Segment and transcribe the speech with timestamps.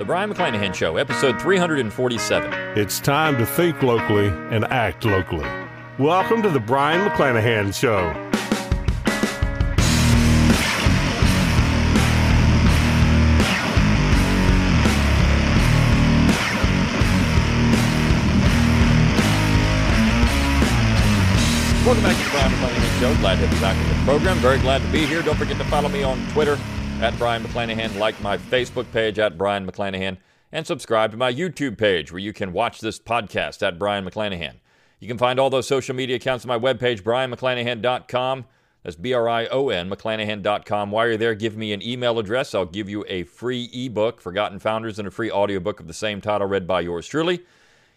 [0.00, 2.78] The Brion McClanahan Show, episode 347.
[2.78, 5.46] It's time to think locally and act locally.
[5.98, 8.06] Welcome to the Brion McClanahan Show.
[21.84, 23.14] Welcome back to the Brion McClanahan Show.
[23.16, 24.38] Glad to have you back in the program.
[24.38, 25.20] Very glad to be here.
[25.20, 26.58] Don't forget to follow me on Twitter
[27.02, 30.18] at Brion McClanahan, like my Facebook page at Brion McClanahan,
[30.52, 34.56] and subscribe to my YouTube page where you can watch this podcast at Brion McClanahan.
[34.98, 38.44] You can find all those social media accounts on my webpage, brionmcclanahan.com.
[38.82, 40.90] That's B R I O N, McClanahan.com.
[40.90, 42.54] While you're there, give me an email address.
[42.54, 46.20] I'll give you a free ebook, Forgotten Founders, and a free audiobook of the same
[46.20, 47.40] title read by yours truly.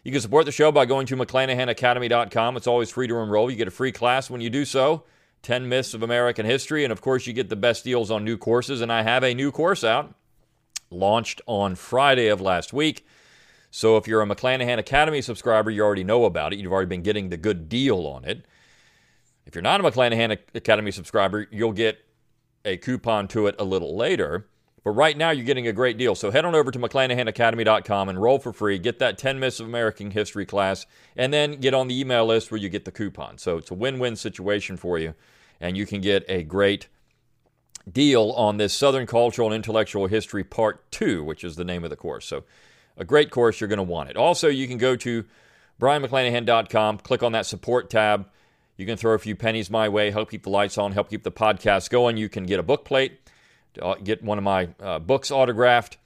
[0.03, 2.55] You can support the show by going to McClanahanacademy.com.
[2.55, 3.51] It's always free to enroll.
[3.51, 5.03] You get a free class when you do so
[5.43, 6.83] 10 Myths of American History.
[6.83, 8.81] And of course, you get the best deals on new courses.
[8.81, 10.15] And I have a new course out,
[10.89, 13.05] launched on Friday of last week.
[13.69, 16.59] So if you're a McClanahan Academy subscriber, you already know about it.
[16.59, 18.45] You've already been getting the good deal on it.
[19.45, 21.99] If you're not a McClanahan Academy subscriber, you'll get
[22.63, 24.47] a coupon to it a little later.
[24.83, 26.13] But right now, you're getting a great deal.
[26.13, 30.11] So head on over to McClanahanacademy.com, enroll for free, get that 10 Myths of American
[30.11, 33.37] History class, and then get on the email list where you get the coupon.
[33.37, 35.13] So it's a win win situation for you,
[35.61, 36.87] and you can get a great
[37.89, 41.89] deal on this Southern Cultural and Intellectual History Part 2, which is the name of
[41.89, 42.25] the course.
[42.25, 42.43] So
[42.97, 44.17] a great course, you're going to want it.
[44.17, 45.25] Also, you can go to
[45.79, 48.29] BrionMcClanahan.com, click on that support tab.
[48.77, 51.23] You can throw a few pennies my way, help keep the lights on, help keep
[51.23, 52.17] the podcast going.
[52.17, 53.22] You can get a book plate
[53.81, 55.97] uh, get one of my uh, books autographed.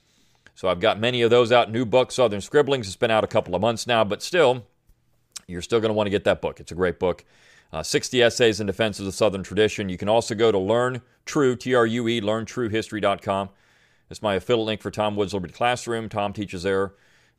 [0.56, 1.72] So I've got many of those out.
[1.72, 2.88] New book, Southern Scribblings.
[2.88, 4.66] It's been out a couple of months now, but still,
[5.48, 6.60] you're still going to want to get that book.
[6.60, 7.24] It's a great book.
[7.72, 9.90] Uh, 60 essays in defense of the Southern tradition.
[9.90, 13.50] You can also go to Learn True, T R U E, learntruehistory.com.
[14.10, 16.08] It's my affiliate link for Tom Woods Liberty Classroom.
[16.10, 16.94] Tom teaches there.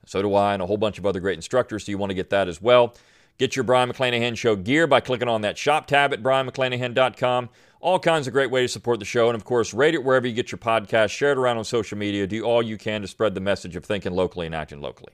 [0.07, 1.87] So do I, and a whole bunch of other great instructors.
[1.87, 2.95] So you want to get that as well.
[3.39, 7.49] Get your Brion McClanahan Show gear by clicking on that shop tab at brionmcclanahan.com.
[7.81, 9.29] All kinds of great ways to support the show.
[9.29, 11.97] And of course, rate it wherever you get your podcast, share it around on social
[11.97, 15.13] media, do all you can to spread the message of thinking locally and acting locally.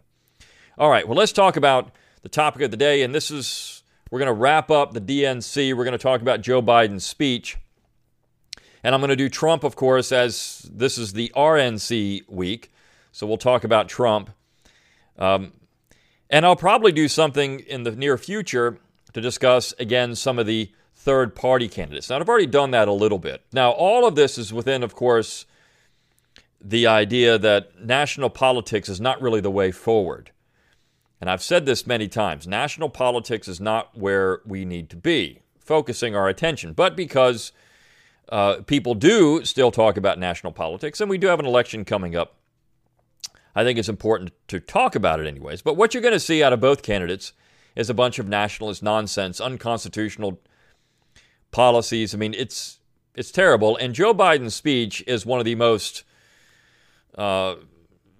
[0.78, 1.92] All right, well, let's talk about
[2.22, 3.02] the topic of the day.
[3.02, 5.76] And this is, we're going to wrap up the DNC.
[5.76, 7.58] We're going to talk about Joe Biden's speech.
[8.82, 12.72] And I'm going to do Trump, of course, as this is the RNC week.
[13.12, 14.30] So we'll talk about Trump.
[15.18, 15.52] Um,
[16.34, 18.78] and I'll probably do something in the near future
[19.12, 22.10] to discuss, again, some of the third party candidates.
[22.10, 23.42] Now, I've already done that a little bit.
[23.52, 25.46] Now, all of this is within, of course,
[26.60, 30.32] the idea that national politics is not really the way forward.
[31.20, 35.38] And I've said this many times national politics is not where we need to be,
[35.60, 36.72] focusing our attention.
[36.72, 37.52] But because
[38.28, 42.16] uh, people do still talk about national politics, and we do have an election coming
[42.16, 42.34] up,
[43.54, 45.62] I think it's important to talk about it, anyways.
[45.62, 47.32] But what you're going to see out of both candidates
[47.76, 50.40] is a bunch of nationalist nonsense, unconstitutional
[51.50, 52.14] policies.
[52.14, 52.80] I mean, it's
[53.14, 53.76] it's terrible.
[53.76, 56.02] And Joe Biden's speech is one of the most
[57.16, 57.56] uh,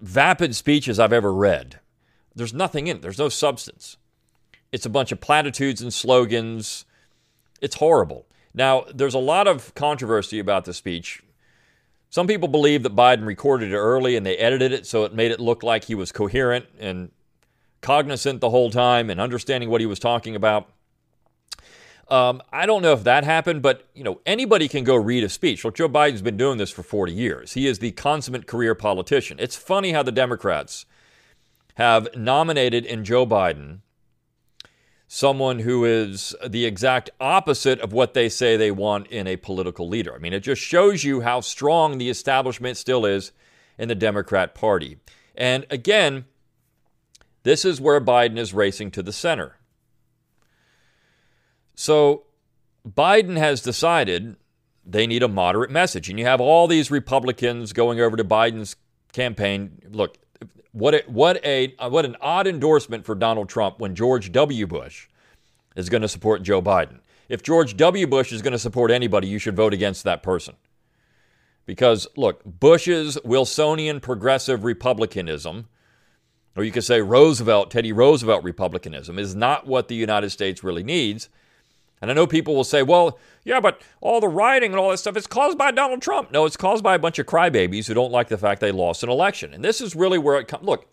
[0.01, 1.81] vapid speeches I've ever read.
[2.35, 3.03] There's nothing in it.
[3.03, 3.97] There's no substance.
[4.71, 6.85] It's a bunch of platitudes and slogans.
[7.61, 8.27] It's horrible.
[8.55, 11.24] Now, there's a lot of controversy about the speech.
[12.15, 15.33] Some people believe that Biden recorded it early and they edited it so it made
[15.33, 17.11] it look like he was coherent and
[17.81, 20.71] cognizant the whole time and understanding what he was talking about.
[22.07, 25.29] Um, I don't know if that happened, but you know anybody can go read a
[25.29, 25.65] speech.
[25.65, 27.55] Look, Joe Biden's been doing this for 40 years.
[27.55, 29.41] He is the consummate career politician.
[29.41, 30.87] It's funny how the Democrats
[31.75, 33.81] have nominated in Joe Biden
[35.15, 39.89] someone who is the exact opposite of what they say they want in a political
[39.89, 40.13] leader.
[40.13, 43.31] I mean, it just shows you how strong the establishment still is
[43.79, 44.99] in the Democrat Party.
[45.37, 46.25] And again,
[47.45, 49.57] this is where Biden is racing to the center.
[51.77, 52.25] So
[52.85, 54.35] Biden has decided
[54.85, 56.11] they need a moderate message.
[56.11, 58.75] And you have all these Republicans going over to Biden's
[59.13, 59.81] campaign.
[59.93, 60.19] Look,
[60.75, 64.67] what a, what a what an odd endorsement for Donald Trump when George W.
[64.67, 65.07] Bush
[65.77, 66.99] is going to support Joe Biden.
[67.29, 68.07] If George W.
[68.09, 70.57] Bush is going to support anybody, you should vote against that person.
[71.65, 75.69] Because look, Bush's Wilsonian progressive republicanism,
[76.57, 80.83] or you could say Roosevelt, Teddy Roosevelt republicanism, is not what the United States really
[80.83, 81.29] needs.
[82.05, 84.99] And I know people will say, well, yeah, but all the rioting and all that
[84.99, 86.31] stuff is caused by Donald Trump.
[86.31, 89.03] No, it's caused by a bunch of crybabies who don't like the fact they lost
[89.03, 89.55] an election.
[89.55, 90.67] And this is really where it comes.
[90.67, 90.87] Look,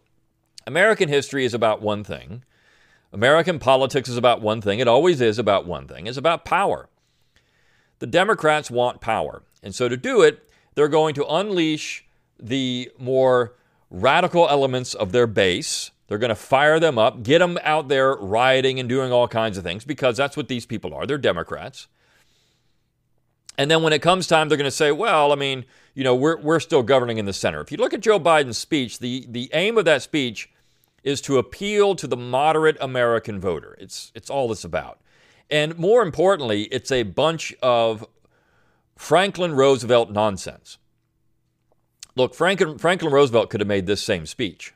[0.65, 2.45] American history is about one thing.
[3.11, 4.79] American politics is about one thing.
[4.79, 6.07] It always is about one thing.
[6.07, 6.87] It's about power.
[7.99, 9.43] The Democrats want power.
[9.61, 12.05] And so to do it, they're going to unleash
[12.39, 13.55] the more
[13.89, 15.91] radical elements of their base.
[16.11, 19.57] They're going to fire them up, get them out there rioting and doing all kinds
[19.57, 21.07] of things because that's what these people are.
[21.07, 21.87] They're Democrats.
[23.57, 25.63] And then when it comes time, they're going to say, well, I mean,
[25.93, 27.61] you know, we're, we're still governing in the center.
[27.61, 30.49] If you look at Joe Biden's speech, the, the aim of that speech
[31.01, 33.77] is to appeal to the moderate American voter.
[33.79, 34.99] It's, it's all this about.
[35.49, 38.05] And more importantly, it's a bunch of
[38.97, 40.77] Franklin Roosevelt nonsense.
[42.17, 44.73] Look, Franklin, Franklin Roosevelt could have made this same speech.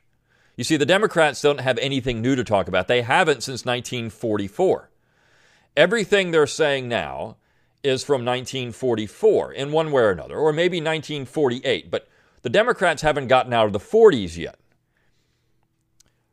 [0.56, 2.88] You see, the Democrats don't have anything new to talk about.
[2.88, 4.90] They haven't since 1944.
[5.76, 7.38] Everything they're saying now
[7.84, 12.08] is from 1944 in one way or another, or maybe 1948, but
[12.42, 14.58] the Democrats haven't gotten out of the 40s yet.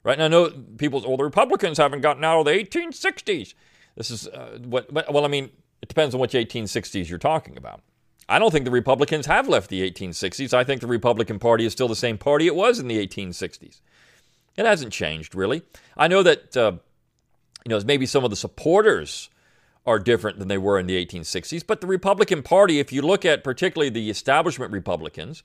[0.04, 3.54] Right now, I know people, well, the Republicans haven't gotten out of the 1860s.
[3.96, 7.82] This is uh, what, well, I mean, it depends on which 1860s you're talking about.
[8.28, 10.54] I don't think the Republicans have left the 1860s.
[10.54, 13.80] I think the Republican Party is still the same party it was in the 1860s.
[14.56, 15.62] It hasn't changed, really.
[15.96, 16.72] I know that, uh,
[17.64, 19.30] you know, maybe some of the supporters
[19.86, 23.24] are different than they were in the 1860s, but the Republican Party, if you look
[23.24, 25.42] at particularly the establishment Republicans,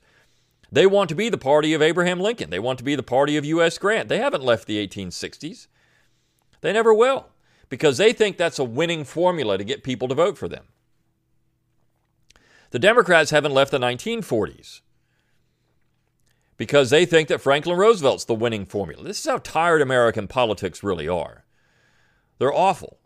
[0.70, 2.50] they want to be the party of Abraham Lincoln.
[2.50, 3.78] They want to be the party of U.S.
[3.78, 4.08] Grant.
[4.08, 5.66] They haven't left the 1860s.
[6.60, 7.28] They never will
[7.68, 10.64] because they think that's a winning formula to get people to vote for them.
[12.70, 14.80] The Democrats haven't left the 1940s
[16.58, 19.04] because they think that Franklin Roosevelt's the winning formula.
[19.04, 21.44] This is how tired American politics really are.
[22.38, 22.98] They're awful.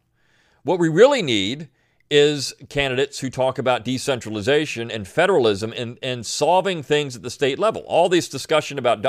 [0.65, 1.69] What we really need
[2.11, 7.59] is candidates who talk about decentralization and federalism and, and solving things at the state
[7.59, 7.83] level.
[7.87, 9.03] All this discussion about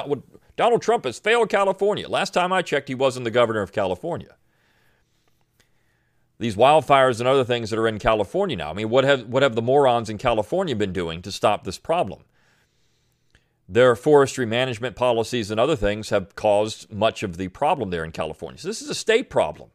[0.56, 2.07] Donald Trump has failed California.
[2.07, 4.36] Last time I checked, he wasn't the governor of California.
[6.40, 8.72] These wildfires and other things that are in California now.
[8.72, 11.78] I mean, what have, what have the morons in California been doing to stop this
[11.78, 12.24] problem?
[13.68, 18.12] Their forestry management policies and other things have caused much of the problem there in
[18.12, 18.60] California.
[18.60, 19.69] So, this is a state problem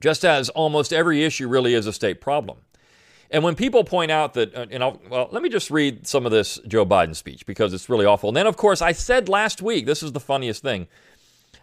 [0.00, 2.58] just as almost every issue really is a state problem.
[3.30, 6.24] And when people point out that, uh, you know, well, let me just read some
[6.24, 8.30] of this Joe Biden speech because it's really awful.
[8.30, 10.88] And then, of course, I said last week, this is the funniest thing.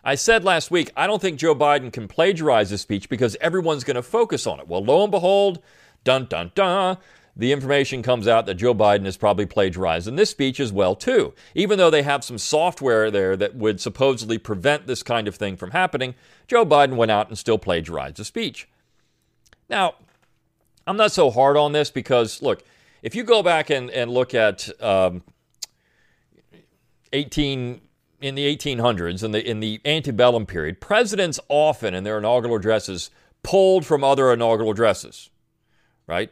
[0.04, 3.84] I said last week, I don't think Joe Biden can plagiarize this speech because everyone's
[3.84, 4.68] going to focus on it.
[4.68, 5.60] Well, lo and behold,
[6.04, 6.98] dun dun dun,
[7.36, 10.96] the information comes out that Joe Biden has probably plagiarized in this speech as well
[10.96, 11.34] too.
[11.54, 15.58] Even though they have some software there that would supposedly prevent this kind of thing
[15.58, 16.16] from happening,
[16.48, 18.70] Joe Biden went out and still plagiarized the speech.
[19.70, 19.96] Now,
[20.88, 22.64] I'm not so hard on this because look,
[23.02, 25.24] if you go back and, and look at um,
[27.12, 27.82] 18
[28.22, 33.10] in the 1800s in the in the antebellum period, presidents often in their inaugural addresses
[33.44, 35.30] pulled from other inaugural addresses,
[36.08, 36.32] right?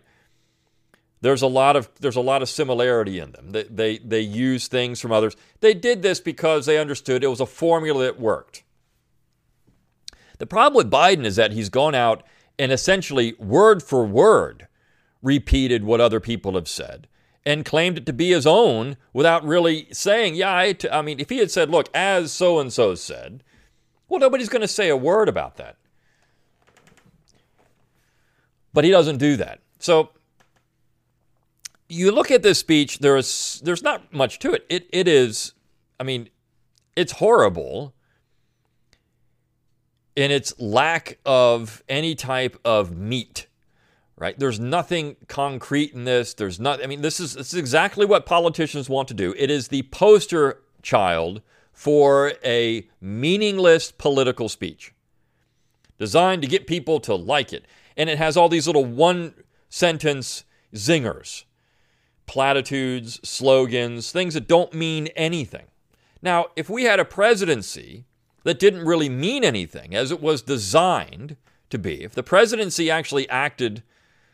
[1.24, 3.52] There's a lot of there's a lot of similarity in them.
[3.52, 5.38] They, they they use things from others.
[5.62, 8.64] They did this because they understood it was a formula that worked.
[10.38, 12.24] The problem with Biden is that he's gone out
[12.60, 14.68] and essentially word for word
[15.22, 17.08] repeated what other people have said
[17.46, 21.22] and claimed it to be his own without really saying, yeah, I, t- I mean,
[21.22, 23.44] if he had said, look, as so and so said,
[24.10, 25.78] well, nobody's going to say a word about that.
[28.74, 29.60] But he doesn't do that.
[29.80, 30.10] So
[31.94, 34.66] you look at this speech, there is there's not much to it.
[34.70, 35.54] It it is,
[36.00, 36.30] I mean,
[36.96, 37.94] it's horrible
[40.16, 43.48] in its lack of any type of meat.
[44.16, 44.38] Right?
[44.38, 46.34] There's nothing concrete in this.
[46.34, 46.84] There's not.
[46.84, 49.34] I mean, this is this is exactly what politicians want to do.
[49.38, 51.42] It is the poster child
[51.72, 54.94] for a meaningless political speech
[55.98, 57.66] designed to get people to like it.
[57.98, 59.34] And it has all these little one
[59.70, 61.44] sentence zingers
[62.26, 65.66] platitudes, slogans, things that don't mean anything.
[66.22, 68.06] Now, if we had a presidency
[68.44, 71.36] that didn't really mean anything as it was designed
[71.70, 73.84] to be, if the presidency actually acted,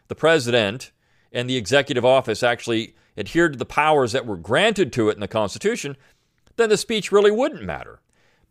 [0.08, 0.92] the president
[1.32, 5.20] and the executive office actually adhered to the powers that were granted to it in
[5.20, 5.98] the Constitution,
[6.56, 8.00] then the speech really wouldn't matter.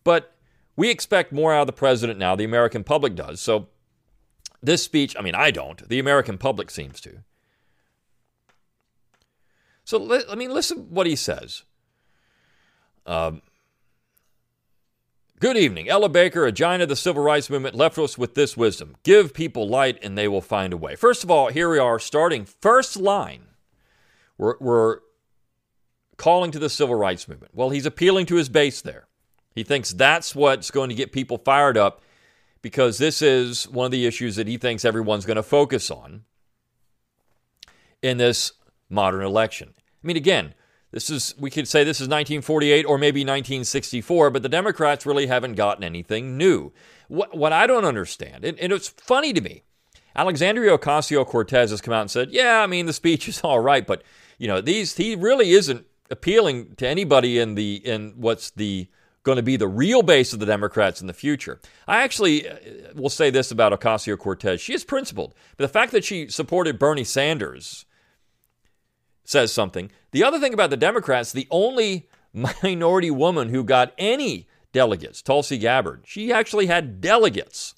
[0.05, 0.35] But
[0.77, 3.41] we expect more out of the president now, the American public does.
[3.41, 3.69] So
[4.63, 7.19] this speech, I mean, I don't, the American public seems to.
[9.89, 11.63] So let, I mean, listen what he says.
[13.07, 13.41] Um,
[15.41, 15.89] Good evening.
[15.89, 19.33] Ella Baker, a giant of the civil rights movement, left us with this wisdom Give
[19.33, 20.95] people light and they will find a way.
[20.95, 23.45] First of all, here we are starting first line.
[24.37, 24.99] We're, we're
[26.19, 27.55] calling to the civil rights movement.
[27.55, 29.07] Well, he's appealing to his base there.
[29.55, 32.03] He thinks that's what's going to get people fired up
[32.61, 36.25] because this is one of the issues that he thinks everyone's going to focus on
[38.03, 38.53] in this
[38.91, 39.73] modern election.
[40.03, 40.55] I mean, again,
[40.91, 45.27] This is, we could say this is 1948 or maybe 1964, but the Democrats really
[45.27, 46.73] haven't gotten anything new.
[47.09, 49.65] What, what I don't understand, and, and it's funny to me,
[50.17, 53.61] Alexandria Ocasio Cortez has come out and said, yeah, I mean, the speech is all
[53.61, 54.03] right, but,
[54.39, 58.89] you know, these, he really isn't appealing to anybody in the, in what's the,
[59.25, 61.61] going to be the real base of the Democrats in the future.
[61.87, 62.55] I actually uh,
[62.95, 64.61] will say this about Ocasio Cortez.
[64.61, 65.35] She is principled.
[65.59, 67.85] But the fact that she supported Bernie Sanders
[69.29, 69.91] says something.
[70.13, 75.59] The other thing about the Democrats, the only minority woman who got any delegates, Tulsi
[75.59, 77.75] Gabbard, she actually had delegates,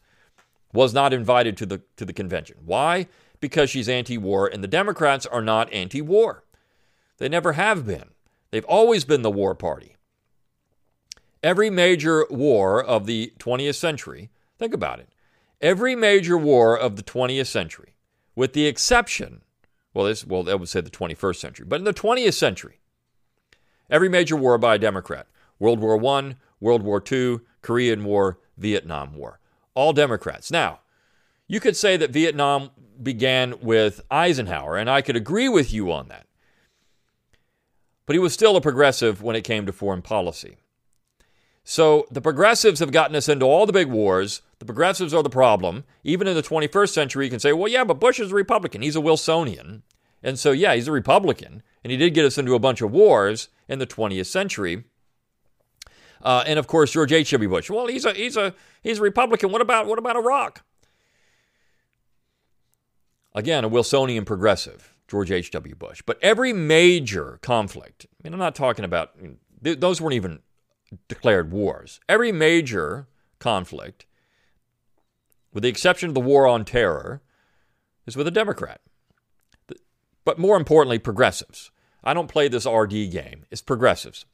[0.73, 2.59] was not invited to the, to the convention.
[2.64, 3.09] Why?
[3.40, 6.45] Because she's anti war, and the Democrats are not anti war.
[7.19, 8.11] They never have been.
[8.52, 9.97] They've always been the war party.
[11.42, 15.09] Every major war of the 20th century, think about it,
[15.61, 17.97] every major war of the 20th century,
[18.37, 19.42] with the exception
[19.94, 21.66] well, this, well, that would say the 21st century.
[21.68, 22.80] But in the 20th century,
[23.88, 25.26] every major war by a Democrat
[25.59, 29.40] World War I, World War II, Korean War, Vietnam War.
[29.75, 30.50] All Democrats.
[30.50, 30.80] Now,
[31.47, 32.70] you could say that Vietnam
[33.02, 36.26] began with Eisenhower, and I could agree with you on that.
[38.06, 40.59] But he was still a progressive when it came to foreign policy.
[41.64, 44.43] So the progressives have gotten us into all the big wars.
[44.59, 45.85] The progressives are the problem.
[46.02, 48.83] Even in the 21st century, you can say, well, yeah, but Bush is a Republican.
[48.83, 49.83] He's a Wilsonian.
[50.23, 51.62] And so, yeah, he's a Republican.
[51.85, 54.85] And he did get us into a bunch of wars in the 20th century.
[56.23, 57.49] Uh, and of course, George H.W.
[57.49, 57.71] Bush.
[57.71, 59.52] Well, he's a he's a he's a Republican.
[59.52, 60.62] What about what about Iraq?
[63.35, 65.75] Again, a Wilsonian progressive, George H.W.
[65.76, 66.02] Bush.
[66.05, 68.07] But every major conflict.
[68.12, 69.12] I mean, I'm not talking about
[69.62, 70.40] those weren't even
[71.09, 72.00] declared wars.
[72.09, 73.06] Every major
[73.38, 74.06] conflict,
[75.52, 77.23] with the exception of the war on terror,
[78.06, 78.80] is with a Democrat.
[80.25, 81.70] But more importantly, progressives.
[82.04, 84.26] I don't play this RD game, it's progressives.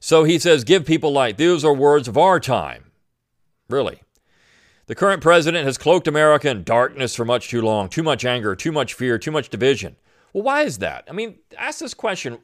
[0.00, 1.38] So he says, give people light.
[1.38, 2.92] These are words of our time.
[3.68, 4.02] Really.
[4.86, 7.88] The current president has cloaked America in darkness for much too long.
[7.88, 9.96] Too much anger, too much fear, too much division.
[10.32, 11.04] Well, why is that?
[11.08, 12.38] I mean, ask this question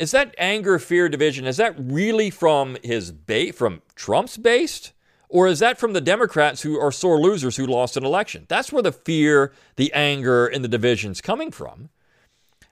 [0.00, 1.46] is that anger, fear, division?
[1.46, 4.94] Is that really from his base, from Trump's base,
[5.28, 8.46] or is that from the Democrats who are sore losers who lost an election?
[8.48, 11.90] That's where the fear, the anger, and the division's coming from.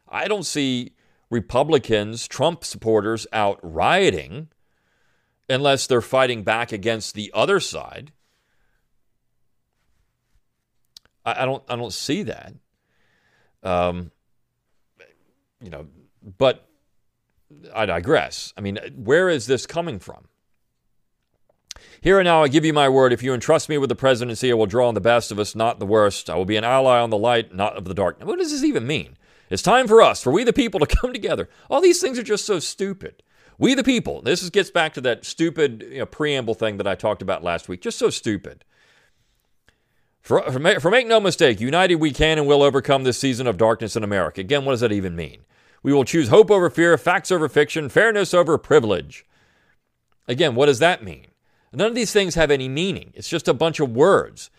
[0.08, 0.92] I don't see
[1.28, 4.48] Republicans, Trump supporters out rioting
[5.50, 8.10] unless they're fighting back against the other side.
[11.26, 11.62] I, I don't.
[11.68, 12.54] I don't see that.
[13.62, 14.12] Um,
[15.60, 15.88] you know,
[16.38, 16.67] but
[17.74, 18.52] I digress.
[18.56, 20.28] I mean, where is this coming from?
[22.00, 23.12] Here and now, I give you my word.
[23.12, 25.54] If you entrust me with the presidency, I will draw on the best of us,
[25.54, 26.30] not the worst.
[26.30, 28.22] I will be an ally on the light, not of the dark.
[28.22, 29.16] What does this even mean?
[29.50, 31.48] It's time for us, for we the people, to come together.
[31.70, 33.22] All these things are just so stupid.
[33.58, 34.22] We the people.
[34.22, 37.42] This is, gets back to that stupid you know, preamble thing that I talked about
[37.42, 37.82] last week.
[37.82, 38.64] Just so stupid.
[40.22, 43.56] For, for, for make no mistake, united we can and will overcome this season of
[43.56, 44.40] darkness in America.
[44.40, 45.42] Again, what does that even mean?
[45.82, 49.24] We will choose hope over fear, facts over fiction, fairness over privilege.
[50.26, 51.26] Again, what does that mean?
[51.72, 53.12] None of these things have any meaning.
[53.14, 54.50] It's just a bunch of words.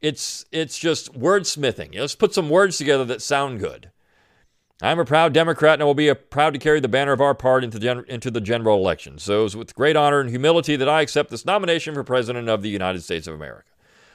[0.00, 1.98] It's it's just wordsmithing.
[1.98, 3.90] let's put some words together that sound good.
[4.80, 7.34] I'm a proud Democrat and I will be proud to carry the banner of our
[7.34, 9.18] party into, gen- into the general election.
[9.18, 12.62] So it's with great honor and humility that I accept this nomination for President of
[12.62, 13.70] the United States of America.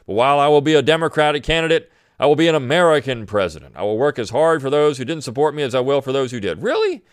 [0.07, 1.91] But while I will be a Democratic candidate,
[2.23, 3.75] I will be an American president.
[3.75, 6.13] I will work as hard for those who didn't support me as I will for
[6.13, 6.63] those who did.
[6.63, 7.03] Really?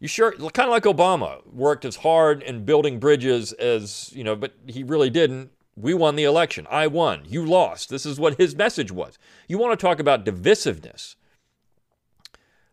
[0.00, 0.32] You sure?
[0.32, 4.82] Kind of like Obama worked as hard in building bridges as, you know, but he
[4.82, 5.52] really didn't.
[5.76, 6.66] We won the election.
[6.68, 7.22] I won.
[7.28, 7.90] You lost.
[7.90, 9.20] This is what his message was.
[9.46, 11.14] You want to talk about divisiveness.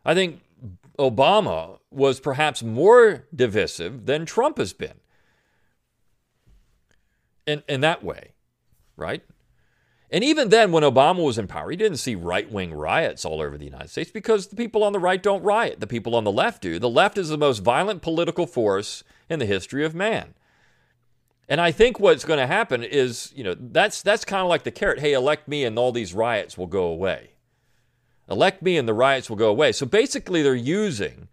[0.03, 0.41] I think
[0.97, 4.99] Obama was perhaps more divisive than Trump has been.
[7.45, 8.31] In, in that way,
[8.95, 9.21] right?
[10.11, 13.41] And even then, when Obama was in power, he didn't see right wing riots all
[13.41, 15.79] over the United States because the people on the right don't riot.
[15.79, 16.79] The people on the left do.
[16.79, 20.33] The left is the most violent political force in the history of man.
[21.47, 24.63] And I think what's going to happen is, you know, that's that's kind of like
[24.63, 24.99] the carrot.
[24.99, 27.31] Hey, elect me and all these riots will go away.
[28.29, 29.71] Elect me and the riots will go away.
[29.71, 31.27] So basically, they're using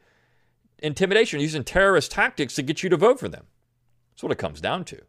[0.78, 3.46] intimidation, using terrorist tactics to get you to vote for them.
[4.12, 5.02] That's what it comes down to.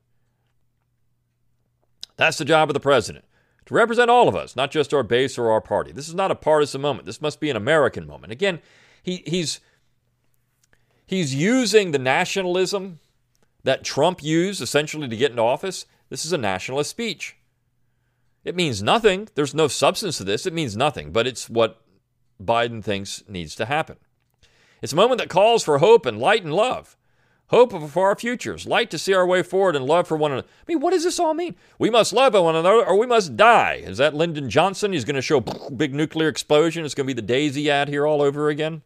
[2.16, 3.27] That's the job of the president
[3.68, 5.92] to represent all of us, not just our base or our party.
[5.92, 7.06] This is not a partisan moment.
[7.06, 8.32] This must be an American moment.
[8.32, 8.60] Again,
[9.04, 9.60] he, he's
[11.06, 13.00] he's using the nationalism
[13.64, 15.86] that Trump used essentially to get into office.
[16.10, 17.36] This is a nationalist speech.
[18.46, 19.28] It means nothing.
[19.36, 20.46] There's no substance to this.
[20.46, 21.82] It means nothing, but it's what
[22.42, 23.98] Biden thinks needs to happen.
[24.82, 26.96] It's a moment that calls for hope and light and love.
[27.50, 30.48] Hope for our futures, light to see our way forward, and love for one another.
[30.48, 31.56] I mean, what does this all mean?
[31.80, 33.76] We must love one another or we must die.
[33.76, 34.92] Is that Lyndon Johnson?
[34.92, 36.84] He's going to show big nuclear explosion.
[36.84, 38.82] It's going to be the Daisy ad here all over again.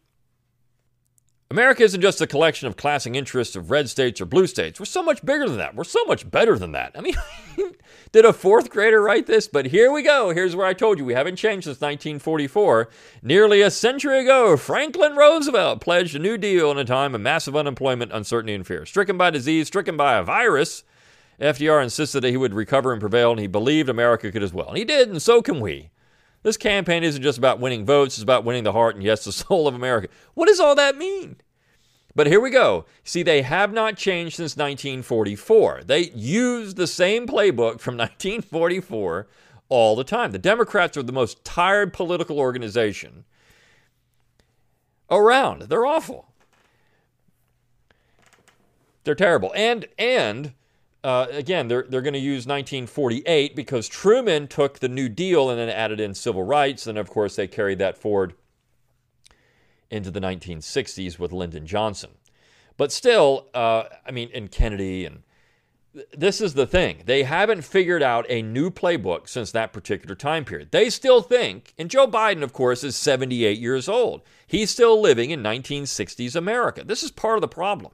[1.52, 4.80] America isn't just a collection of classing interests of red states or blue states.
[4.80, 5.74] We're so much bigger than that.
[5.74, 6.92] We're so much better than that.
[6.94, 7.14] I mean,
[8.12, 9.48] did a fourth grader write this?
[9.48, 10.30] But here we go.
[10.30, 12.88] Here's where I told you we haven't changed since 1944.
[13.20, 17.54] Nearly a century ago, Franklin Roosevelt pledged a New Deal in a time of massive
[17.54, 18.86] unemployment, uncertainty, and fear.
[18.86, 20.84] Stricken by disease, stricken by a virus,
[21.38, 24.68] FDR insisted that he would recover and prevail, and he believed America could as well.
[24.68, 25.90] And he did, and so can we.
[26.42, 29.32] This campaign isn't just about winning votes, it's about winning the heart and, yes, the
[29.32, 30.08] soul of America.
[30.34, 31.36] What does all that mean?
[32.14, 32.84] But here we go.
[33.04, 35.82] See, they have not changed since 1944.
[35.86, 39.28] They use the same playbook from 1944
[39.68, 40.32] all the time.
[40.32, 43.24] The Democrats are the most tired political organization
[45.10, 45.62] around.
[45.62, 46.28] They're awful.
[49.04, 49.52] They're terrible.
[49.56, 50.52] And and
[51.04, 55.58] uh, again, they're, they're going to use 1948 because Truman took the New Deal and
[55.58, 56.86] then added in civil rights.
[56.86, 58.34] And of course, they carried that forward
[59.90, 62.10] into the 1960s with Lyndon Johnson.
[62.76, 65.22] But still, uh, I mean, and Kennedy, and
[66.16, 67.02] this is the thing.
[67.04, 70.70] They haven't figured out a new playbook since that particular time period.
[70.70, 74.22] They still think, and Joe Biden, of course, is 78 years old.
[74.46, 76.82] He's still living in 1960s America.
[76.84, 77.92] This is part of the problem.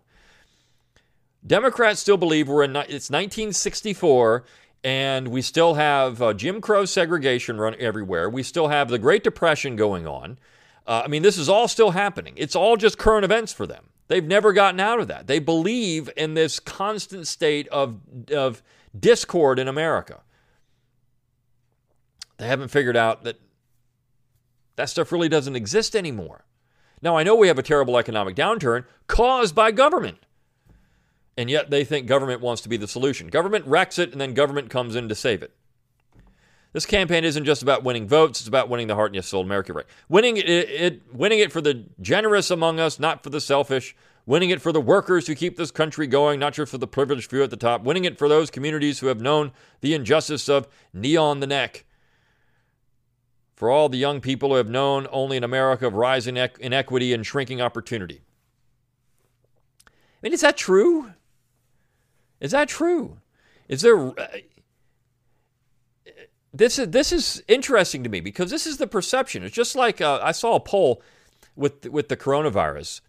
[1.46, 4.44] Democrats still believe we're in it's 1964
[4.84, 8.28] and we still have uh, Jim Crow segregation run everywhere.
[8.28, 10.38] We still have the Great Depression going on.
[10.86, 12.34] Uh, I mean, this is all still happening.
[12.36, 13.86] It's all just current events for them.
[14.06, 15.26] They've never gotten out of that.
[15.26, 18.00] They believe in this constant state of,
[18.32, 18.62] of
[18.98, 20.20] discord in America.
[22.38, 23.38] They haven't figured out that
[24.76, 26.44] that stuff really doesn't exist anymore.
[27.02, 30.18] Now, I know we have a terrible economic downturn caused by government
[31.38, 33.28] and yet they think government wants to be the solution.
[33.28, 35.52] Government wrecks it, and then government comes in to save it.
[36.72, 39.42] This campaign isn't just about winning votes; it's about winning the heart and your soul
[39.42, 39.72] America.
[39.72, 39.86] Right?
[40.08, 43.96] Winning it, it, winning it for the generous among us, not for the selfish.
[44.26, 47.30] Winning it for the workers who keep this country going, not just for the privileged
[47.30, 47.82] few at the top.
[47.82, 51.86] Winning it for those communities who have known the injustice of knee on the neck.
[53.54, 57.24] For all the young people who have known only an America of rising inequity and
[57.24, 58.20] shrinking opportunity.
[59.86, 59.90] I
[60.22, 61.12] mean, is that true?
[62.40, 63.18] Is that true?
[63.68, 64.18] Is there.
[64.18, 64.26] Uh,
[66.52, 69.42] this is this is interesting to me because this is the perception.
[69.42, 71.02] It's just like uh, I saw a poll
[71.54, 73.00] with with the coronavirus.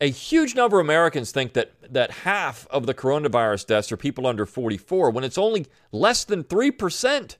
[0.00, 4.26] A huge number of Americans think that that half of the coronavirus deaths are people
[4.26, 7.38] under 44, when it's only less than three percent.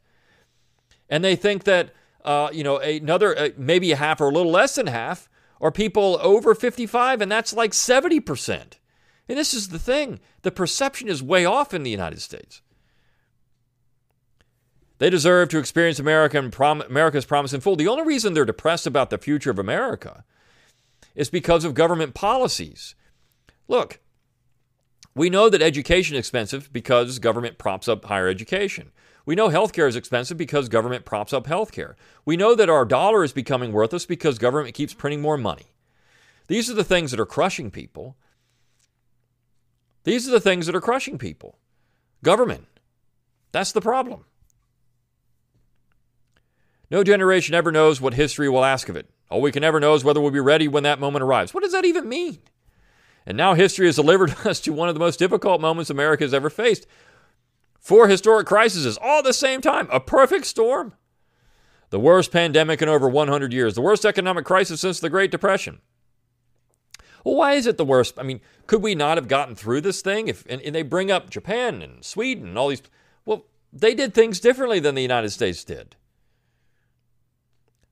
[1.11, 1.91] And they think that
[2.25, 5.29] uh, you know another uh, maybe a half or a little less than half
[5.61, 8.79] are people over 55, and that's like 70 percent.
[9.29, 12.61] And this is the thing the perception is way off in the United States.
[14.99, 17.77] They deserve to experience American prom- America's promise in full.
[17.77, 20.25] The only reason they're depressed about the future of America
[21.15, 22.95] is because of government policies.
[23.67, 24.01] Look,
[25.15, 28.93] we know that education is expensive because government props up higher education.
[29.27, 31.95] We know healthcare is expensive because government props up healthcare.
[32.25, 35.75] We know that our dollar is becoming worthless because government keeps printing more money.
[36.47, 38.17] These are the things that are crushing people.
[40.05, 41.59] These are the things that are crushing people.
[42.23, 42.67] Government.
[43.53, 44.25] That's the problem.
[46.91, 49.11] No generation ever knows what history will ask of it.
[49.31, 51.53] All we can ever know is whether we'll be ready when that moment arrives.
[51.53, 52.39] What does that even mean?
[53.27, 56.35] And now history has delivered us to one of the most difficult moments America has
[56.35, 56.87] ever faced.
[57.81, 59.89] Four historic crises all at the same time.
[59.91, 60.95] A perfect storm.
[61.91, 63.75] The worst pandemic in over 100 years.
[63.75, 65.81] The worst economic crisis since the Great Depression.
[67.25, 68.19] Well, why is it the worst?
[68.19, 70.29] I mean, could we not have gotten through this thing?
[70.29, 72.83] If and, and they bring up Japan and Sweden and all these.
[73.25, 75.97] Well, they did things differently than the United States did.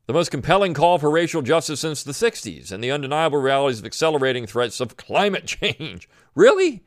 [0.06, 3.86] The most compelling call for racial justice since the 60s and the undeniable realities of
[3.86, 6.08] accelerating threats of climate change.
[6.34, 6.82] Really?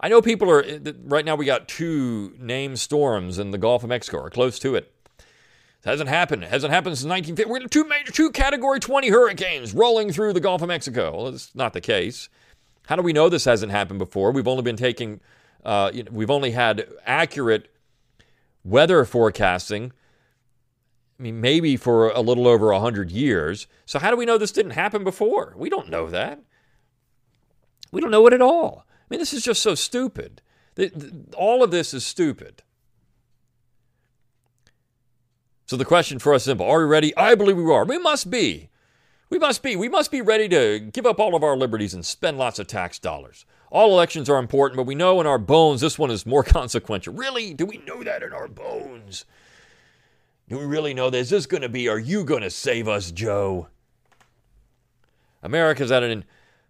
[0.00, 3.82] I know people are, eh, right now we got two named storms in the Gulf
[3.82, 4.92] of Mexico, or close to it.
[5.84, 6.44] It hasn't happened.
[6.44, 7.50] It hasn't happened since 1950.
[7.50, 11.16] We're two major, two Category 20 hurricanes rolling through the Gulf of Mexico.
[11.16, 12.28] Well, that's not the case.
[12.86, 14.30] How do we know this hasn't happened before?
[14.30, 15.20] We've only been taking,
[15.64, 17.70] uh, you know, we've only had accurate
[18.62, 19.92] weather forecasting.
[21.18, 23.66] I mean, maybe for a little over 100 years.
[23.86, 25.54] So, how do we know this didn't happen before?
[25.56, 26.40] We don't know that.
[27.92, 28.84] We don't know it at all.
[28.88, 30.42] I mean, this is just so stupid.
[31.36, 32.62] All of this is stupid.
[35.70, 37.16] So the question for us is simple Are we ready?
[37.16, 37.84] I believe we are.
[37.84, 38.70] We must be.
[39.28, 39.76] We must be.
[39.76, 42.66] We must be ready to give up all of our liberties and spend lots of
[42.66, 43.46] tax dollars.
[43.70, 47.14] All elections are important, but we know in our bones this one is more consequential.
[47.14, 47.54] Really?
[47.54, 49.26] Do we know that in our bones?
[50.48, 51.26] Do we really know this?
[51.26, 53.68] Is this going to be, are you going to save us, Joe?
[55.40, 56.24] America's at an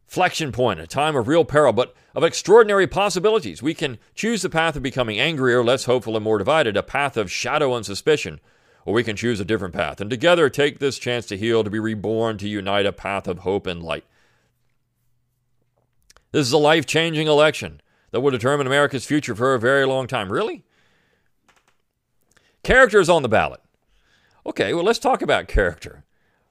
[0.06, 3.62] inflection point, a time of real peril, but of extraordinary possibilities.
[3.62, 7.16] We can choose the path of becoming angrier, less hopeful, and more divided, a path
[7.16, 8.40] of shadow and suspicion,
[8.90, 11.70] or we can choose a different path and together take this chance to heal, to
[11.70, 14.04] be reborn, to unite a path of hope and light.
[16.32, 20.08] This is a life changing election that will determine America's future for a very long
[20.08, 20.32] time.
[20.32, 20.64] Really?
[22.64, 23.60] Character is on the ballot.
[24.44, 26.04] Okay, well, let's talk about character.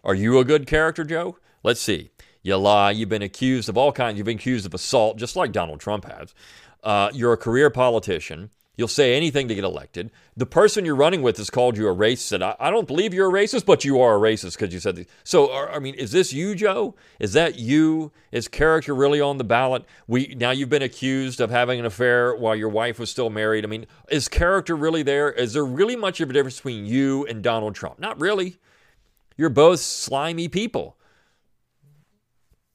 [0.05, 1.37] Are you a good character, Joe?
[1.61, 2.09] Let's see.
[2.41, 2.91] You lie.
[2.91, 4.17] You've been accused of all kinds.
[4.17, 6.33] You've been accused of assault, just like Donald Trump has.
[6.85, 8.51] Uh, you're a career politician.
[8.79, 10.09] You'll say anything to get elected.
[10.37, 12.31] The person you're running with has called you a racist.
[12.31, 14.79] And I, I don't believe you're a racist, but you are a racist because you
[14.79, 15.05] said this.
[15.25, 16.95] So, I mean, is this you, Joe?
[17.19, 18.13] Is that you?
[18.31, 19.83] Is character really on the ballot?
[20.07, 23.65] We now you've been accused of having an affair while your wife was still married.
[23.65, 25.29] I mean, is character really there?
[25.29, 27.99] Is there really much of a difference between you and Donald Trump?
[27.99, 28.59] Not really.
[29.35, 30.95] You're both slimy people.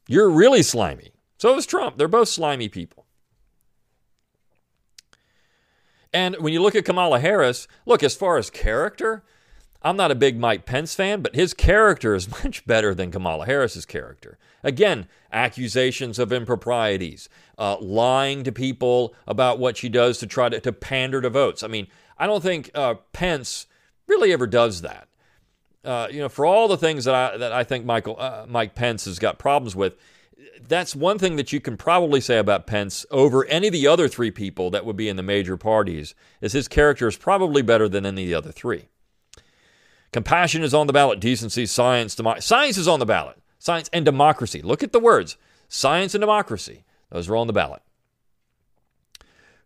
[0.06, 1.12] You're really slimy.
[1.38, 1.96] So is Trump.
[1.96, 3.03] They're both slimy people.
[6.14, 9.24] And when you look at Kamala Harris, look, as far as character,
[9.82, 13.46] I'm not a big Mike Pence fan, but his character is much better than Kamala
[13.46, 14.38] Harris's character.
[14.62, 20.60] Again, accusations of improprieties, uh, lying to people about what she does to try to,
[20.60, 21.64] to pander to votes.
[21.64, 23.66] I mean, I don't think uh, Pence
[24.06, 25.08] really ever does that.
[25.84, 28.74] Uh, you know, for all the things that I that I think Michael uh, Mike
[28.74, 29.96] Pence has got problems with,
[30.66, 34.08] that's one thing that you can probably say about Pence over any of the other
[34.08, 37.88] three people that would be in the major parties is his character is probably better
[37.88, 38.88] than any of the other three.
[40.12, 41.20] Compassion is on the ballot.
[41.20, 43.36] Decency, science, science is on the ballot.
[43.58, 44.62] Science and democracy.
[44.62, 45.36] Look at the words.
[45.68, 46.84] Science and democracy.
[47.10, 47.82] Those are on the ballot.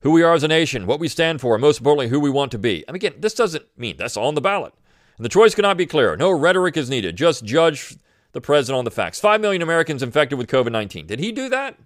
[0.01, 2.31] Who we are as a nation, what we stand for, and most importantly, who we
[2.31, 2.85] want to be.
[2.87, 4.73] Mean, again, this doesn't mean that's on the ballot.
[5.17, 6.17] And the choice cannot be clearer.
[6.17, 7.17] No rhetoric is needed.
[7.17, 7.97] Just judge
[8.33, 9.21] the president on the facts.
[9.21, 11.07] 5 million Americans infected with COVID 19.
[11.07, 11.77] Did he do that?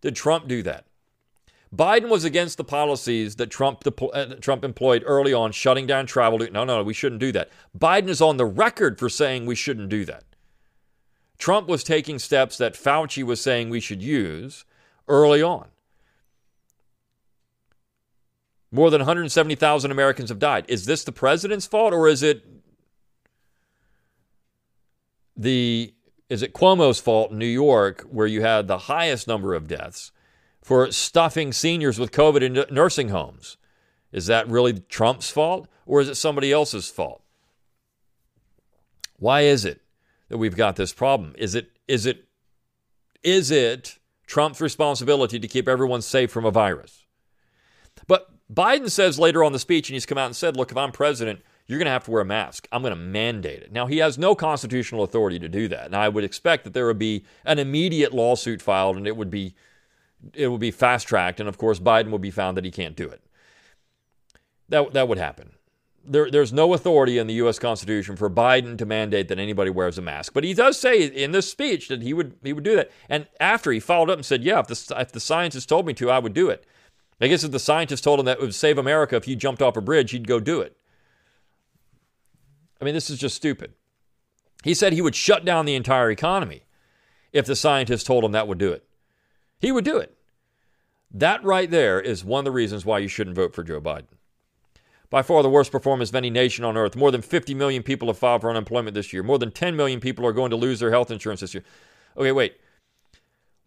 [0.00, 0.84] Did Trump do that?
[1.74, 6.38] Biden was against the policies that Trump, uh, Trump employed early on, shutting down travel.
[6.38, 7.50] No, no, no, we shouldn't do that.
[7.78, 10.24] Biden is on the record for saying we shouldn't do that.
[11.36, 14.64] Trump was taking steps that Fauci was saying we should use
[15.06, 15.68] early on.
[18.70, 20.64] More than 170,000 Americans have died.
[20.68, 22.44] Is this the president's fault or is it
[25.38, 25.94] the
[26.28, 30.12] is it Cuomo's fault in New York where you had the highest number of deaths
[30.60, 33.56] for stuffing seniors with COVID in nursing homes?
[34.12, 37.22] Is that really Trump's fault or is it somebody else's fault?
[39.18, 39.80] Why is it
[40.28, 41.34] that we've got this problem?
[41.38, 42.26] Is it is it
[43.22, 47.06] is it Trump's responsibility to keep everyone safe from a virus?
[48.06, 50.76] But Biden says later on the speech, and he's come out and said, look, if
[50.76, 52.66] I'm president, you're going to have to wear a mask.
[52.72, 53.70] I'm going to mandate it.
[53.70, 55.84] Now, he has no constitutional authority to do that.
[55.84, 59.30] And I would expect that there would be an immediate lawsuit filed and it would
[59.30, 59.54] be
[60.34, 62.96] it would be fast tracked and of course Biden would be found that he can't
[62.96, 63.22] do it.
[64.68, 65.52] That that would happen.
[66.04, 67.58] There, there's no authority in the U.S.
[67.58, 71.32] Constitution for Biden to mandate that anybody wears a mask, but he does say in
[71.32, 72.90] this speech that he would he would do that.
[73.10, 75.92] And after he followed up and said, "Yeah, if the if the scientists told me
[75.94, 76.64] to, I would do it."
[77.20, 79.60] I guess if the scientists told him that it would save America if he jumped
[79.60, 80.76] off a bridge, he'd go do it.
[82.80, 83.74] I mean, this is just stupid.
[84.64, 86.62] He said he would shut down the entire economy
[87.32, 88.84] if the scientists told him that would do it.
[89.60, 90.16] He would do it.
[91.10, 94.06] That right there is one of the reasons why you shouldn't vote for Joe Biden.
[95.10, 96.94] By far the worst performance of any nation on earth.
[96.94, 99.22] More than 50 million people have filed for unemployment this year.
[99.22, 101.64] More than 10 million people are going to lose their health insurance this year.
[102.16, 102.56] Okay, wait.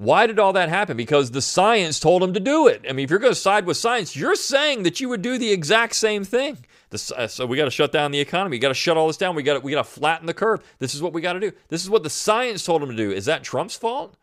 [0.02, 0.98] Why did all that happen?
[0.98, 2.84] Because the science told him to do it.
[2.90, 5.38] I mean, if you're going to side with science, you're saying that you would do
[5.38, 6.66] the exact same thing.
[6.92, 8.56] Uh, so we got to shut down the economy.
[8.56, 9.36] We got to shut all this down.
[9.36, 10.64] We got we got to flatten the curve.
[10.80, 11.52] This is what we got to do.
[11.68, 13.12] This is what the science told him to do.
[13.12, 14.18] Is that Trump's fault?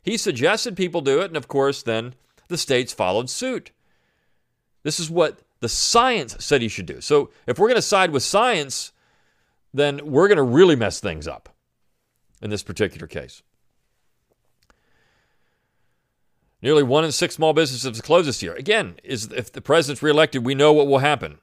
[0.00, 2.14] He suggested people do it, and of course, then
[2.48, 3.72] the states followed suit.
[4.84, 7.02] This is what the science said he should do.
[7.02, 8.92] So if we're going to side with science,
[9.74, 11.50] then we're going to really mess things up
[12.40, 13.42] in this particular case.
[16.64, 18.54] Nearly one in six small businesses closed this year.
[18.54, 21.36] Again, is if the president's reelected, we know what will happen.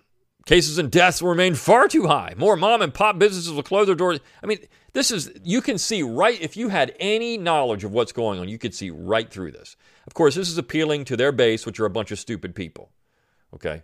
[0.47, 2.33] Cases and deaths will remain far too high.
[2.35, 4.19] More mom and pop businesses will close their doors.
[4.41, 4.57] I mean,
[4.93, 8.49] this is, you can see right, if you had any knowledge of what's going on,
[8.49, 9.75] you could see right through this.
[10.07, 12.89] Of course, this is appealing to their base, which are a bunch of stupid people.
[13.53, 13.83] Okay?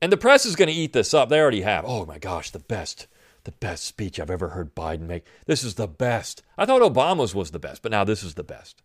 [0.00, 1.28] And the press is going to eat this up.
[1.28, 1.84] They already have.
[1.86, 3.06] Oh my gosh, the best,
[3.44, 5.24] the best speech I've ever heard Biden make.
[5.46, 6.42] This is the best.
[6.58, 8.82] I thought Obama's was the best, but now this is the best.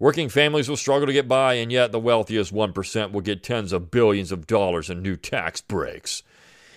[0.00, 3.72] Working families will struggle to get by, and yet the wealthiest 1% will get tens
[3.72, 6.22] of billions of dollars in new tax breaks.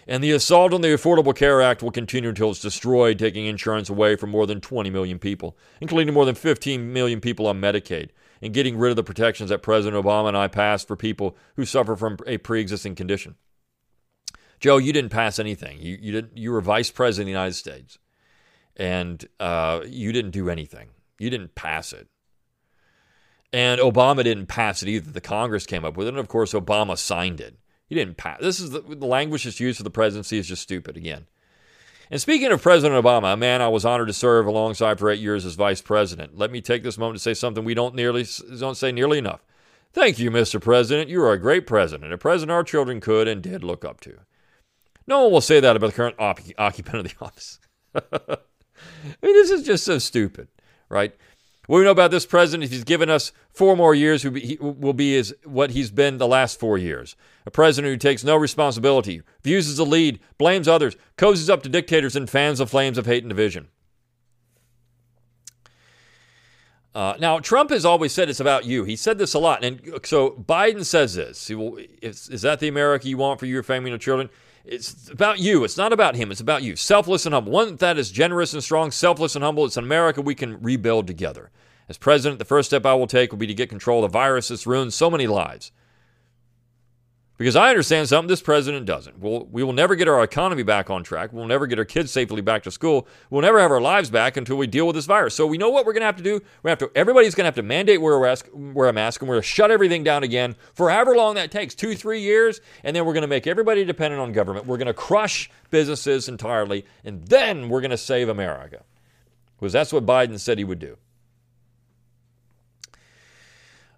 [0.07, 3.89] And the assault on the Affordable Care Act will continue until it's destroyed, taking insurance
[3.89, 8.09] away from more than 20 million people, including more than 15 million people on Medicaid,
[8.41, 11.63] and getting rid of the protections that President Obama and I passed for people who
[11.63, 13.35] suffer from a pre existing condition.
[14.59, 15.77] Joe, you didn't pass anything.
[15.79, 17.99] You, you, didn't, you were vice president of the United States,
[18.75, 20.89] and uh, you didn't do anything.
[21.19, 22.07] You didn't pass it.
[23.53, 25.11] And Obama didn't pass it either.
[25.11, 27.57] The Congress came up with it, and of course, Obama signed it.
[27.85, 28.39] He didn't pass.
[28.39, 31.27] This is the, the language that's used for the presidency is just stupid again.
[32.09, 35.19] And speaking of President Obama, a man I was honored to serve alongside for eight
[35.19, 38.25] years as vice president, let me take this moment to say something we don't nearly
[38.59, 39.45] don't say nearly enough.
[39.93, 40.61] Thank you, Mr.
[40.61, 41.09] President.
[41.09, 44.19] You are a great president, a president our children could and did look up to.
[45.07, 47.59] No one will say that about the current op- occupant of the office.
[47.95, 48.37] I
[49.21, 50.49] mean, this is just so stupid,
[50.89, 51.13] right?
[51.67, 55.15] What we know about this president he's given us four more years who will be
[55.15, 57.15] is what he's been the last four years.
[57.45, 61.69] A president who takes no responsibility, views as a lead, blames others, cozies up to
[61.69, 63.67] dictators, and fans the flames of hate and division.
[66.93, 68.83] Uh, now, Trump has always said it's about you.
[68.83, 69.63] He said this a lot.
[69.63, 71.49] And so Biden says this.
[71.49, 74.29] Will, is, is that the America you want for your family and your children?
[74.63, 75.63] It's about you.
[75.63, 76.31] It's not about him.
[76.31, 76.75] It's about you.
[76.75, 77.51] Selfless and humble.
[77.51, 79.65] One that is generous and strong, selfless and humble.
[79.65, 81.49] It's an America we can rebuild together.
[81.89, 84.17] As president, the first step I will take will be to get control of the
[84.17, 85.71] virus that's ruined so many lives.
[87.37, 89.17] Because I understand something this president doesn't.
[89.17, 91.33] We'll, we will never get our economy back on track.
[91.33, 93.07] We'll never get our kids safely back to school.
[93.31, 95.33] We'll never have our lives back until we deal with this virus.
[95.33, 96.39] So we know what we're going to have to do.
[96.61, 96.91] We have to.
[96.93, 99.41] Everybody's going to have to mandate wear a, mask, wear a mask, and we're going
[99.41, 102.61] to shut everything down again for however long that takes two, three years.
[102.83, 104.67] And then we're going to make everybody dependent on government.
[104.67, 108.83] We're going to crush businesses entirely, and then we're going to save America.
[109.59, 110.97] Because that's what Biden said he would do.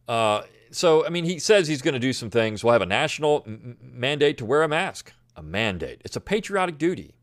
[0.08, 2.63] Uh, so, I mean, he says he's going to do some things.
[2.63, 5.13] We'll have a national m- mandate to wear a mask.
[5.36, 6.01] A mandate.
[6.03, 7.15] It's a patriotic duty.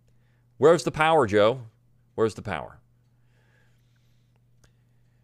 [0.58, 1.62] Where's the power, Joe?
[2.14, 2.78] Where's the power?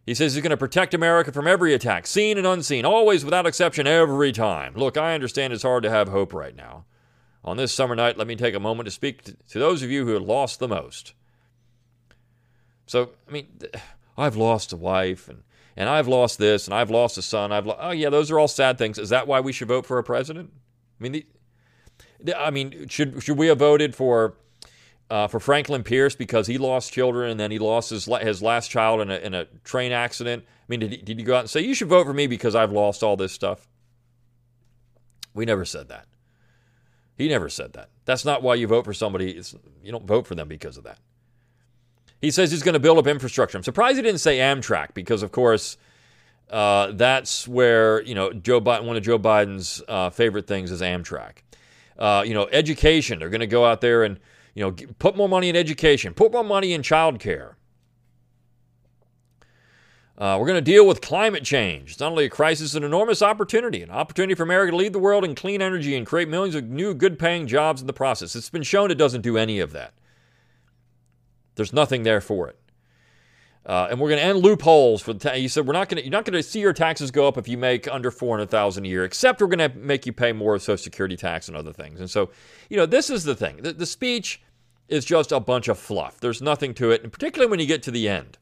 [0.06, 3.46] He says he's going to protect America from every attack, seen and unseen, always without
[3.46, 4.74] exception, every time.
[4.74, 6.84] Look, I understand it's hard to have hope right now.
[7.44, 10.06] On this summer night, let me take a moment to speak to those of you
[10.06, 11.14] who have lost the most.
[12.86, 13.48] So, I mean,
[14.16, 15.42] I've lost a wife and
[15.76, 17.52] and I've lost this, and I've lost a son.
[17.52, 18.98] I've lo- oh yeah, those are all sad things.
[18.98, 20.50] Is that why we should vote for a president?
[20.98, 21.26] I mean, the,
[22.20, 24.34] the, I mean, should should we have voted for
[25.10, 28.70] uh, for Franklin Pierce because he lost children and then he lost his his last
[28.70, 30.44] child in a in a train accident?
[30.46, 32.26] I mean, did he, did you go out and say you should vote for me
[32.26, 33.68] because I've lost all this stuff?
[35.34, 36.06] We never said that.
[37.16, 37.90] He never said that.
[38.04, 39.32] That's not why you vote for somebody.
[39.32, 40.98] It's, you don't vote for them because of that.
[42.20, 43.58] He says he's going to build up infrastructure.
[43.58, 45.76] I'm surprised he didn't say Amtrak because, of course,
[46.50, 48.84] uh, that's where you know Joe Biden.
[48.84, 51.38] One of Joe Biden's uh, favorite things is Amtrak.
[51.98, 53.18] Uh, you know, education.
[53.18, 54.18] They're going to go out there and
[54.54, 57.54] you know put more money in education, put more money in childcare.
[60.18, 61.90] Uh, we're going to deal with climate change.
[61.90, 64.94] It's not only a crisis, it's an enormous opportunity, an opportunity for America to lead
[64.94, 67.92] the world in clean energy and create millions of new, good paying jobs in the
[67.92, 68.34] process.
[68.34, 69.92] It's been shown it doesn't do any of that.
[71.56, 72.58] There's nothing there for it.
[73.66, 75.18] Uh, and we're going to end loopholes for the.
[75.18, 76.04] Ta- you said we're not going to.
[76.04, 78.48] You're not going to see your taxes go up if you make under four hundred
[78.48, 79.04] thousand a year.
[79.04, 81.98] Except we're going to make you pay more of Social Security tax and other things.
[81.98, 82.30] And so,
[82.70, 83.56] you know, this is the thing.
[83.56, 84.40] The, the speech
[84.86, 86.20] is just a bunch of fluff.
[86.20, 88.38] There's nothing to it, and particularly when you get to the end.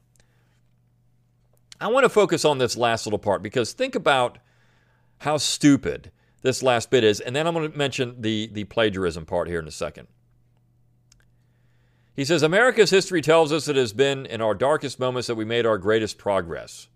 [1.81, 4.37] I want to focus on this last little part because think about
[5.19, 6.11] how stupid
[6.43, 9.59] this last bit is, and then I'm going to mention the the plagiarism part here
[9.59, 10.07] in a second.
[12.15, 15.43] He says America's history tells us it has been in our darkest moments that we
[15.43, 16.87] made our greatest progress.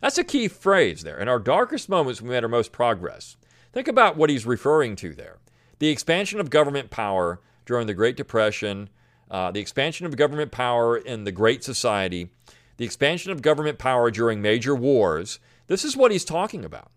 [0.00, 1.18] That's a key phrase there.
[1.18, 3.36] In our darkest moments, we made our most progress.
[3.72, 5.38] Think about what he's referring to there
[5.78, 8.88] the expansion of government power during the Great Depression,
[9.30, 12.30] uh, the expansion of government power in the Great Society,
[12.76, 15.38] the expansion of government power during major wars.
[15.66, 16.90] This is what he's talking about.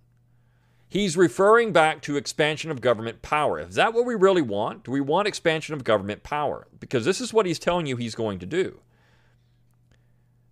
[0.89, 3.59] He's referring back to expansion of government power.
[3.59, 4.85] Is that what we really want?
[4.85, 6.67] Do we want expansion of government power?
[6.79, 8.79] Because this is what he's telling you he's going to do.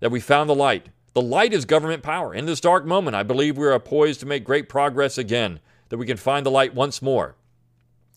[0.01, 0.87] That we found the light.
[1.13, 2.33] The light is government power.
[2.33, 5.97] In this dark moment, I believe we are poised to make great progress again, that
[5.97, 7.35] we can find the light once more.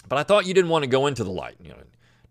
[0.09, 1.57] But I thought you didn't want to go into the light.
[1.63, 1.83] You know,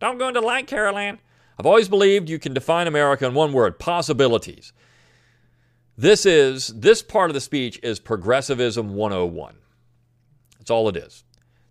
[0.02, 1.19] don't go into the light, Carol Anne.
[1.58, 4.73] I've always believed you can define America in one word possibilities.
[5.97, 9.56] This is, this part of the speech is progressivism 101.
[10.67, 11.23] That's all it is.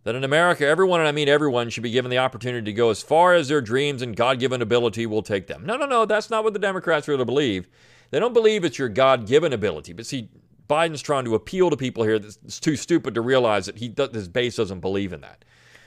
[0.05, 2.89] that in America, everyone, and I mean everyone, should be given the opportunity to go
[2.89, 5.67] as far as their dreams and God given ability will take them.
[5.67, 7.69] No, no, no, that's not what the Democrats really believe.
[8.11, 9.93] They don't believe it's your God given ability.
[9.93, 10.31] But see,
[10.67, 14.29] Biden's trying to appeal to people here that's too stupid to realize that he his
[14.29, 15.45] base doesn't believe in that.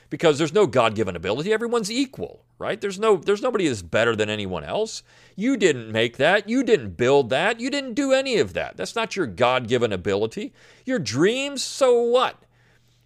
[0.08, 1.52] Because there's no God given ability.
[1.52, 2.80] Everyone's equal, right?
[2.80, 5.02] There's no there's nobody that's better than anyone else.
[5.34, 6.48] You didn't make that.
[6.48, 7.58] You didn't build that.
[7.58, 8.76] You didn't do any of that.
[8.76, 10.52] That's not your God given ability.
[10.84, 12.44] Your dreams, so what?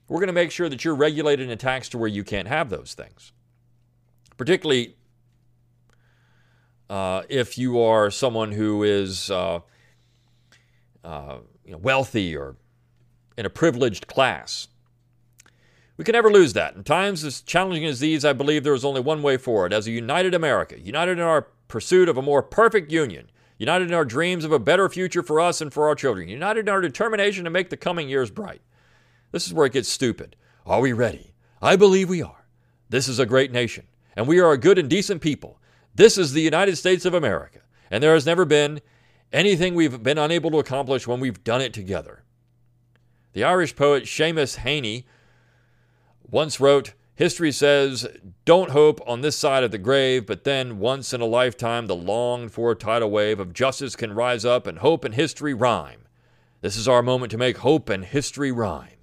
[0.09, 2.69] We're going to make sure that you're regulated and taxed to where you can't have
[2.69, 3.33] those things.
[4.37, 4.97] Particularly
[6.91, 9.61] uh, if you are someone who is uh,
[11.03, 12.57] uh, you know, wealthy or
[13.37, 14.69] in a privileged class.
[15.97, 16.75] We can never lose that.
[16.75, 19.73] In times as challenging as these, I believe there is only one way forward.
[19.73, 23.95] As a united America, united in our pursuit of a more perfect union, united in
[23.95, 26.81] our dreams of a better future for us and for our children, united in our
[26.81, 28.61] determination to make the coming years bright.
[29.35, 30.37] This is where it gets stupid.
[30.65, 31.35] Are we ready?
[31.61, 32.47] I believe we are.
[32.89, 35.59] This is a great nation, and we are a good and decent people.
[35.93, 37.59] This is the United States of America,
[37.91, 38.81] and there has never been
[39.33, 42.23] anything we've been unable to accomplish when we've done it together.
[43.33, 45.03] The Irish poet Seamus Heaney
[46.31, 48.07] once wrote, History says,
[48.45, 51.97] don't hope on this side of the grave, but then once in a lifetime the
[51.97, 56.03] longed for tidal wave of justice can rise up and hope and history rhyme.
[56.61, 58.94] This is our moment to make hope and history rhyme.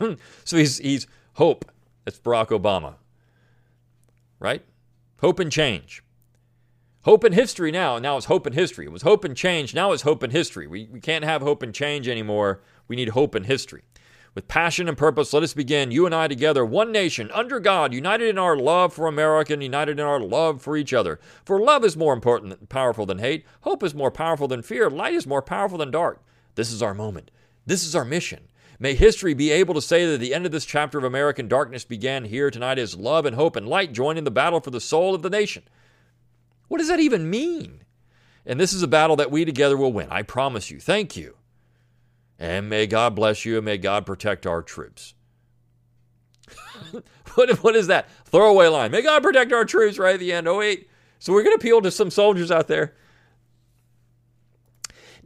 [0.44, 1.64] so he's, he's hope.
[2.04, 2.94] That's Barack Obama.
[4.38, 4.64] Right?
[5.20, 6.02] Hope and change.
[7.02, 7.98] Hope and history now.
[7.98, 8.84] Now it's hope and history.
[8.86, 9.74] It was hope and change.
[9.74, 10.66] Now it's hope and history.
[10.66, 12.60] We, we can't have hope and change anymore.
[12.88, 13.82] We need hope and history.
[14.34, 17.94] With passion and purpose, let us begin, you and I together, one nation, under God,
[17.94, 21.18] united in our love for America and united in our love for each other.
[21.44, 23.46] For love is more important and powerful than hate.
[23.62, 24.90] Hope is more powerful than fear.
[24.90, 26.22] Light is more powerful than dark.
[26.54, 27.30] This is our moment.
[27.64, 28.48] This is our mission.
[28.78, 31.84] May history be able to say that the end of this chapter of American darkness
[31.84, 34.80] began here tonight as love and hope and light join in the battle for the
[34.80, 35.62] soul of the nation.
[36.68, 37.82] What does that even mean?
[38.44, 40.08] And this is a battle that we together will win.
[40.10, 40.78] I promise you.
[40.78, 41.36] Thank you.
[42.38, 45.14] And may God bless you and may God protect our troops.
[47.34, 48.08] what, what is that?
[48.26, 48.90] Throwaway line.
[48.90, 50.46] May God protect our troops right at the end.
[50.46, 50.88] Oh, wait.
[51.18, 52.94] So we're going to appeal to some soldiers out there.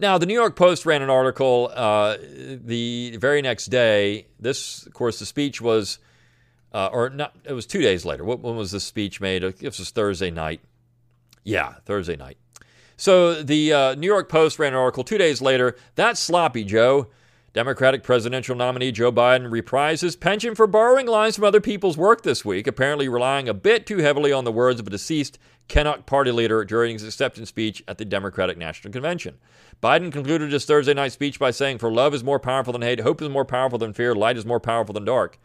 [0.01, 4.29] Now, the New York Post ran an article uh, the very next day.
[4.41, 5.99] This, of course, the speech was,
[6.73, 8.25] uh, or not, it was two days later.
[8.25, 9.43] When was the speech made?
[9.43, 10.63] This was Thursday night.
[11.45, 12.39] Yeah, Thursday night.
[12.97, 15.77] So the uh, New York Post ran an article two days later.
[15.97, 17.09] That's sloppy, Joe.
[17.53, 22.23] Democratic presidential nominee Joe Biden reprised his penchant for borrowing lines from other people's work
[22.23, 25.37] this week, apparently relying a bit too heavily on the words of a deceased
[25.67, 29.39] Canuck party leader during his acceptance speech at the Democratic National Convention.
[29.83, 33.01] Biden concluded his Thursday night speech by saying, For love is more powerful than hate,
[33.01, 35.37] hope is more powerful than fear, light is more powerful than dark.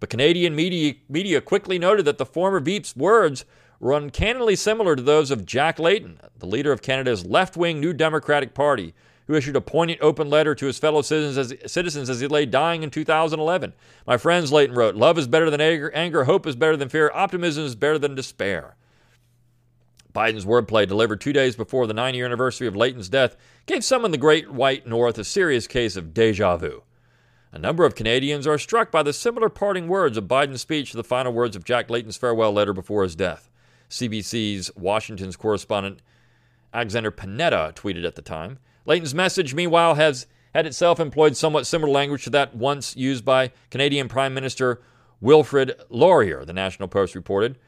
[0.00, 3.46] But Canadian media, media quickly noted that the former Veep's words
[3.80, 7.94] were uncannily similar to those of Jack Layton, the leader of Canada's left wing New
[7.94, 8.92] Democratic Party,
[9.26, 12.46] who issued a poignant open letter to his fellow citizens as, citizens as he lay
[12.46, 13.72] dying in 2011.
[14.06, 17.10] My friends, Layton wrote, Love is better than anger, anger, hope is better than fear,
[17.14, 18.76] optimism is better than despair.
[20.14, 24.04] Biden's wordplay, delivered two days before the nine year anniversary of Layton's death, gave some
[24.04, 26.82] in the Great White North a serious case of deja vu.
[27.50, 30.96] A number of Canadians are struck by the similar parting words of Biden's speech to
[30.96, 33.48] the final words of Jack Layton's farewell letter before his death.
[33.90, 36.00] CBC's Washington's correspondent
[36.72, 38.58] Alexander Panetta tweeted at the time.
[38.86, 43.50] Layton's message, meanwhile, has had itself employed somewhat similar language to that once used by
[43.70, 44.80] Canadian Prime Minister
[45.20, 47.58] Wilfrid Laurier, the National Post reported.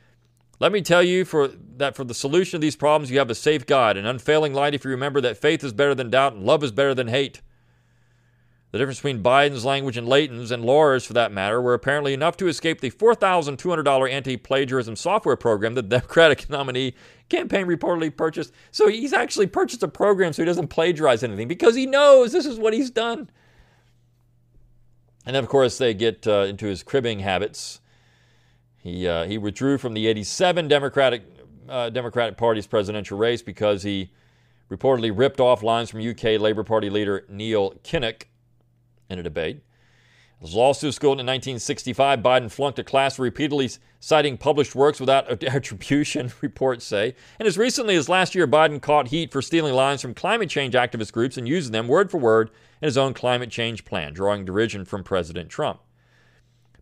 [0.58, 3.34] Let me tell you for, that for the solution of these problems, you have a
[3.34, 6.44] safe guide, an unfailing light if you remember that faith is better than doubt and
[6.44, 7.42] love is better than hate.
[8.76, 12.36] The difference between Biden's language and Layton's, and Laurier's for that matter, were apparently enough
[12.36, 16.94] to escape the $4,200 anti plagiarism software program that the Democratic nominee
[17.28, 18.52] campaign reportedly purchased.
[18.70, 22.44] So he's actually purchased a program so he doesn't plagiarize anything because he knows this
[22.44, 23.30] is what he's done.
[25.24, 27.80] And then, of course, they get uh, into his cribbing habits
[28.86, 31.22] he, uh, he withdrew from the 87 Democratic,
[31.68, 34.12] uh, Democratic Party's presidential race because he
[34.70, 38.26] reportedly ripped off lines from UK Labour Party leader Neil Kinnock
[39.08, 39.62] in a debate.
[40.42, 46.30] As law school in 1965, Biden flunked a class repeatedly citing published works without attribution,
[46.42, 47.14] reports say.
[47.38, 50.74] And as recently as last year, Biden caught heat for stealing lines from climate change
[50.74, 52.50] activist groups and using them word for word
[52.82, 55.80] in his own climate change plan, drawing derision from President Trump.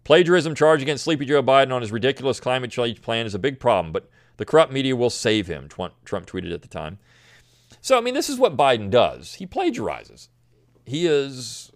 [0.02, 3.60] Plagiarism charge against Sleepy Joe Biden on his ridiculous climate change plan is a big
[3.60, 6.98] problem, but the corrupt media will save him, Trump tweeted at the time.
[7.80, 9.34] So, I mean, this is what Biden does.
[9.34, 10.28] He plagiarizes.
[10.84, 11.70] He is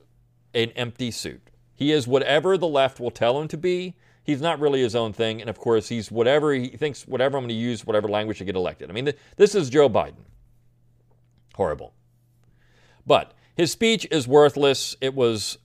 [0.55, 1.51] an empty suit.
[1.75, 3.95] He is whatever the left will tell him to be.
[4.25, 5.41] He's not really his own thing.
[5.41, 8.45] And of course, he's whatever he thinks, whatever I'm going to use, whatever language to
[8.45, 8.91] get elected.
[8.91, 10.25] I mean, th- this is Joe Biden.
[11.55, 11.95] Horrible.
[13.07, 14.97] But his speech is worthless.
[15.01, 15.59] It was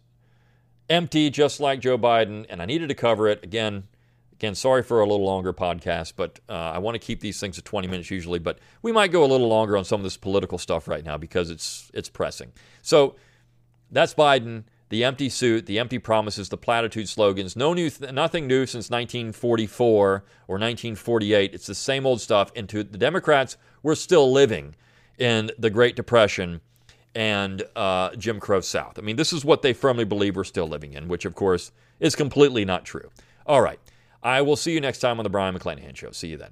[0.90, 3.44] empty, just like Joe Biden, and I needed to cover it.
[3.44, 3.84] Again,
[4.32, 7.58] again, sorry for a little longer podcast, but uh, I want to keep these things
[7.58, 10.18] at 20 minutes usually, but we might go a little longer on some of this
[10.18, 12.52] political stuff right now because it's it's pressing.
[12.82, 13.16] So
[13.92, 14.64] that's Biden,
[14.94, 17.56] the empty suit, the empty promises, the platitude slogans.
[17.56, 21.52] No new, th- nothing new since 1944 or 1948.
[21.52, 22.52] It's the same old stuff.
[22.56, 24.76] And to the Democrats, we're still living
[25.18, 26.62] in the Great Depression
[27.16, 29.00] and uh, Jim Crow South.
[29.00, 31.72] I mean, this is what they firmly believe we're still living in, which of course
[32.00, 33.10] is completely not true.
[33.48, 33.80] All right.
[34.22, 36.12] I will see you next time on the Brion McClanahan Show.
[36.12, 36.52] See you then.